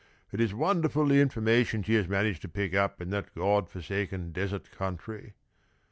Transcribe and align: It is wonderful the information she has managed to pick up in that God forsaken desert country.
It 0.31 0.41
is 0.41 0.51
wonderful 0.51 1.05
the 1.05 1.21
information 1.21 1.83
she 1.83 1.93
has 1.93 2.07
managed 2.07 2.41
to 2.41 2.49
pick 2.49 2.73
up 2.73 2.99
in 3.01 3.11
that 3.11 3.35
God 3.35 3.69
forsaken 3.69 4.31
desert 4.31 4.71
country. 4.71 5.35